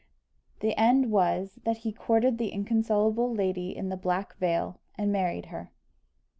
The 0.61 0.75
end 0.79 1.11
was, 1.11 1.59
that 1.63 1.77
he 1.85 1.91
courted 1.93 2.39
the 2.39 2.47
inconsolable 2.49 3.31
lady 3.35 3.75
in 3.77 3.89
the 3.89 3.97
black 3.97 4.35
veil, 4.37 4.79
and 4.97 5.11
married 5.11 5.49
her. 5.53 5.69